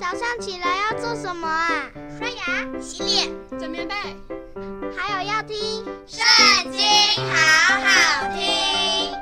[0.00, 1.90] 早上起来要做什么啊？
[2.18, 3.94] 刷牙、洗脸、整棉被，
[4.96, 5.54] 还有要听
[6.06, 6.24] 《圣
[6.72, 6.80] 经》，
[7.30, 9.12] 好好听。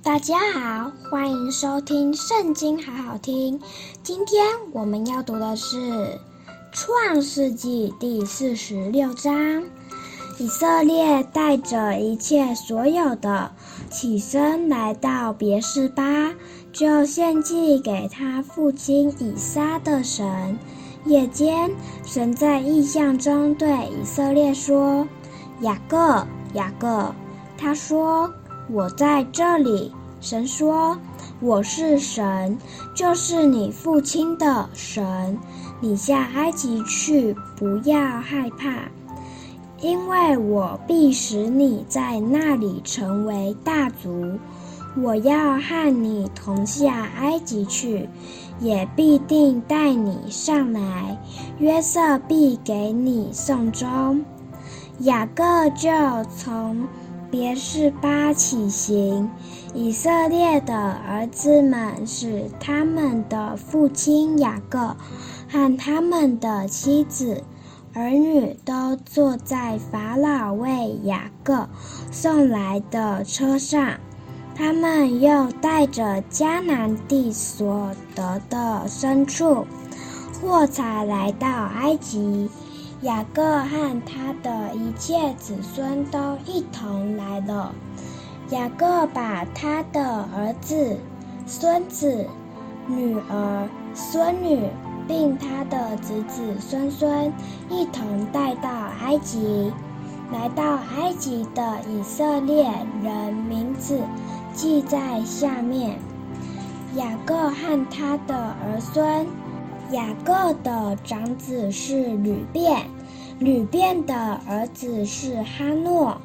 [0.00, 3.60] 大家好，欢迎收听《圣经》，好好听。
[4.04, 5.76] 今天我们要读的是
[6.70, 9.64] 《创世纪》第四十六章。
[10.38, 13.50] 以色列带着一切所有的，
[13.88, 16.34] 起身来到别是巴，
[16.72, 20.58] 就献祭给他父亲以撒的神。
[21.06, 21.70] 夜间，
[22.04, 25.08] 神在异象中对以色列说
[25.62, 27.14] ：“雅各，雅各。”
[27.56, 28.30] 他说
[28.70, 29.90] ：“我在这里。”
[30.20, 30.98] 神说
[31.40, 32.58] ：“我是神，
[32.94, 35.38] 就是你父亲的神。
[35.80, 38.82] 你下埃及去，不要害怕。”
[39.80, 44.38] 因为我必使你在那里成为大族，
[45.02, 48.08] 我要和你同下埃及去，
[48.58, 51.18] 也必定带你上来。
[51.58, 54.24] 约瑟必给你送终。
[55.00, 55.90] 雅各就
[56.34, 56.88] 从
[57.30, 59.30] 别是巴起行，
[59.74, 64.96] 以色列的儿子们使他们的父亲雅各
[65.50, 67.44] 和他们的妻子。
[67.98, 71.66] 儿女都坐在法老为雅各
[72.12, 73.98] 送来的车上，
[74.54, 79.66] 他们又带着迦南地所得的牲畜、
[80.42, 82.50] 货财来到埃及。
[83.00, 87.74] 雅各和他的一切子孙都一同来了。
[88.50, 90.98] 雅各把他的儿子、
[91.46, 92.26] 孙子、
[92.86, 94.68] 女儿、孙女。
[95.06, 97.32] 并他的子子孙孙
[97.70, 98.68] 一同带到
[99.00, 99.72] 埃及，
[100.32, 102.70] 来到埃及的以色列
[103.02, 104.00] 人名字
[104.52, 105.98] 记在下面。
[106.96, 109.26] 雅各和他的儿孙，
[109.92, 112.86] 雅各的长子是吕便，
[113.38, 116.18] 吕便的儿子是哈诺、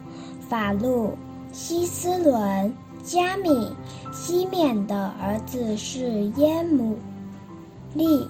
[0.47, 1.17] 法路、
[1.51, 3.75] 希斯伦、加米，
[4.13, 6.97] 西缅的儿子是耶母
[7.93, 8.27] 利。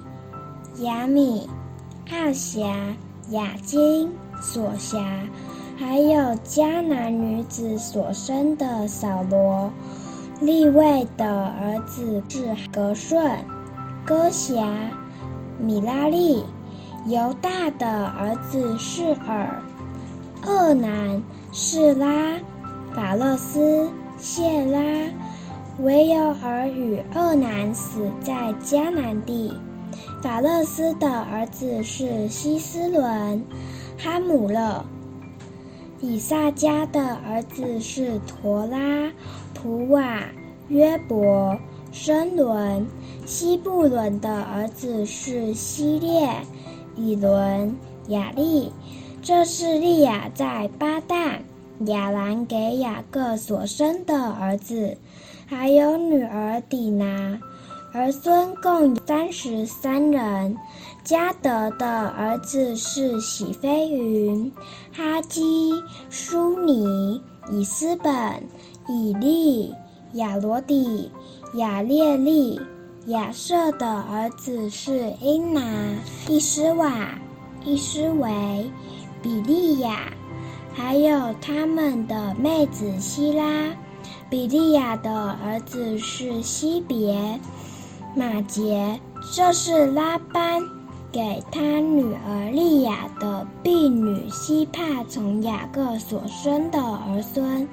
[0.79, 1.49] 雅米、
[2.11, 2.61] 亚辖、
[3.29, 4.09] 雅金、
[4.41, 5.05] 索辖，
[5.77, 9.69] 还有迦南女子所生的扫罗。
[10.39, 13.23] 利未的儿子是革顺、
[14.05, 14.65] 哥辖、
[15.59, 16.43] 米拉利。
[17.05, 19.47] 犹大的儿子是珥、
[20.45, 21.21] 厄南、
[21.51, 22.39] 示拉、
[22.93, 24.79] 法勒斯、谢拉。
[25.79, 29.53] 唯有尔与厄南死在迦南地。
[30.21, 33.43] 法勒斯的儿子是希斯伦、
[33.97, 34.85] 哈姆勒；
[35.99, 39.11] 以萨迦的儿子是陀拉、
[39.55, 40.23] 普瓦、
[40.67, 41.57] 约伯、
[41.91, 42.85] 申伦；
[43.25, 46.29] 西布伦的儿子是希列、
[46.95, 47.75] 以伦、
[48.07, 48.71] 雅利。
[49.23, 51.39] 这是利亚在巴旦
[51.87, 54.97] 亚兰给雅各所生的儿子，
[55.47, 57.39] 还有女儿底拿。
[57.93, 60.55] 儿孙共三十三人。
[61.03, 64.49] 迦德的儿子是喜飞云、
[64.93, 65.73] 哈基、
[66.09, 68.13] 舒尼、以斯本、
[68.87, 69.73] 以利、
[70.13, 71.11] 亚罗底、
[71.55, 72.59] 亚列利。
[73.07, 75.61] 亚瑟的儿子是英拿、
[76.29, 77.09] 伊斯瓦、
[77.65, 78.71] 伊斯维、
[79.23, 80.13] 比利亚，
[80.71, 83.75] 还有他们的妹子希拉。
[84.29, 87.39] 比利亚的儿子是希别。
[88.13, 88.99] 马杰，
[89.33, 90.61] 这是拉班
[91.13, 97.65] 给他女儿利亚的婢女西帕从雅各所生的儿孙，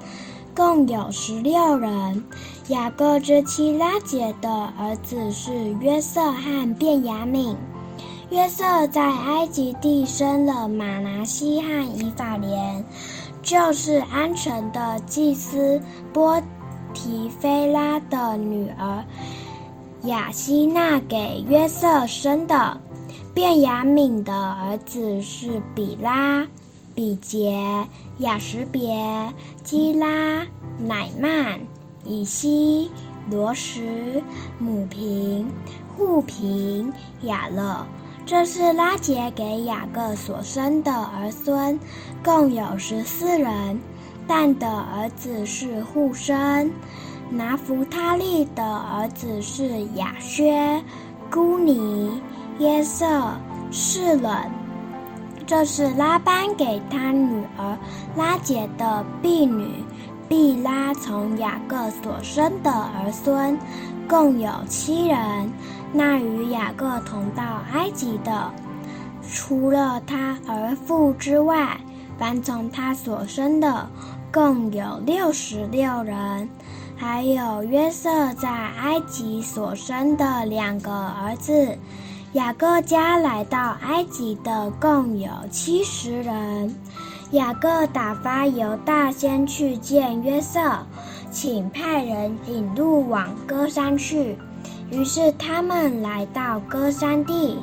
[0.55, 2.23] 共有十六人。
[2.69, 7.55] 雅各之妻拉结的儿子是约瑟和便雅悯。
[8.29, 12.85] 约瑟在埃及地生了马拿西和以法莲，
[13.41, 15.81] 就是安城的祭司
[16.13, 16.41] 波
[16.93, 19.03] 提菲拉的女儿。
[20.03, 22.79] 雅希娜给约瑟生的，
[23.33, 26.47] 便雅悯的儿子是比拉、
[26.95, 27.85] 比杰、
[28.19, 28.95] 雅什别、
[29.61, 30.47] 基拉、
[30.79, 31.59] 乃曼、
[32.05, 32.89] 以西、
[33.29, 34.23] 罗什、
[34.57, 35.51] 母平、
[35.97, 36.93] 户平、
[37.23, 37.85] 雅勒。
[38.25, 41.77] 这是拉杰给雅各所生的儿孙，
[42.23, 43.77] 共有十四人。
[44.25, 46.71] 但的儿子是户生。
[47.29, 50.83] 拿弗他利的儿子是雅薛、
[51.29, 52.21] 孤尼、
[52.57, 53.33] 耶瑟、
[53.71, 54.35] 士伦。
[55.45, 57.77] 这是拉班给他女儿
[58.15, 59.83] 拉结的婢女，
[60.27, 63.57] 毕拉从雅各所生的儿孙，
[64.07, 65.51] 共有七人。
[65.91, 67.43] 那与雅各同到
[67.73, 68.51] 埃及的，
[69.27, 71.79] 除了他儿妇之外，
[72.19, 73.89] 凡从他所生的，
[74.31, 76.47] 共有六十六人。
[76.99, 81.77] 还有约瑟在埃及所生的两个儿子。
[82.33, 86.75] 雅各家来到埃及的共有七十人。
[87.31, 90.59] 雅各打发犹大先去见约瑟，
[91.31, 94.37] 请派人引路往歌山去。
[94.91, 97.57] 于是他们来到歌山地，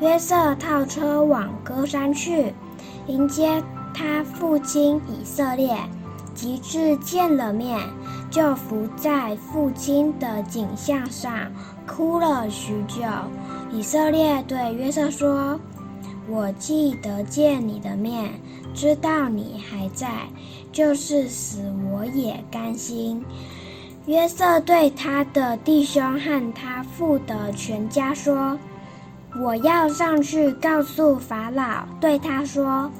[0.00, 2.52] 约瑟套车往歌山去，
[3.06, 3.62] 迎接
[3.94, 5.78] 他父亲以色列。
[6.34, 7.78] 及至见了面，
[8.32, 11.52] 就伏在父亲的颈项上，
[11.86, 13.02] 哭了许久。
[13.70, 15.60] 以色列对约瑟说
[16.26, 18.32] ：“我既得见你的面，
[18.74, 20.26] 知道你还在，
[20.72, 21.60] 就是死
[21.92, 23.22] 我也甘心。”
[24.06, 28.58] 约瑟对他的弟兄和他父的全家说
[29.38, 32.90] ：“我要上去告诉法老，对他说：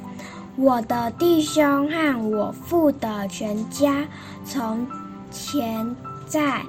[0.57, 4.07] 我的弟兄和我父的全家，
[4.45, 4.87] 从
[5.33, 5.97] 前
[6.27, 6.63] 在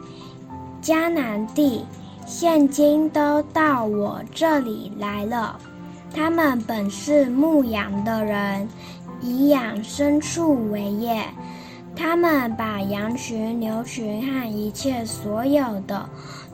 [0.81, 1.85] 迦南地。”
[2.25, 5.59] 现今都到我这里来了。
[6.15, 8.65] 他们本是牧羊的人，
[9.21, 11.21] 以养牲畜为业。
[11.93, 16.09] 他们把羊群、牛群和一切所有的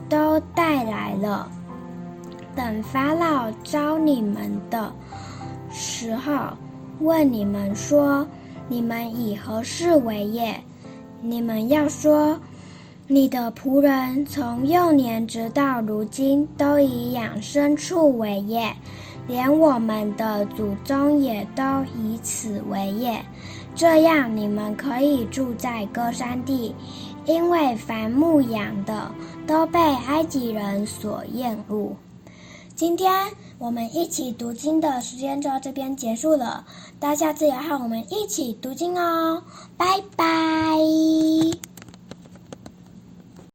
[0.10, 1.48] 都带来了。
[2.56, 4.92] 等法老召你们的
[5.72, 6.58] 时候，
[7.00, 8.28] 问你们说
[8.68, 10.60] ：“你们以何事为业？”
[11.22, 12.40] 你们要说。
[13.12, 18.72] 你的仆人从幼年直到如今，都以养牲畜为业，
[19.28, 21.64] 连我们的祖宗也都
[21.98, 23.20] 以此为业。
[23.74, 26.76] 这样，你们可以住在歌山地，
[27.26, 29.12] 因为凡牧羊的
[29.48, 31.96] 都被埃及人所厌恶。
[32.80, 33.12] 今天
[33.58, 36.66] 我们一起读经的时间就到这边结束了，
[36.98, 39.44] 大家自然和我们一起读经哦。
[39.76, 40.78] 拜拜。